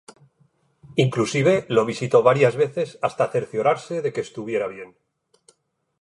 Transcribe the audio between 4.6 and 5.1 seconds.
bien.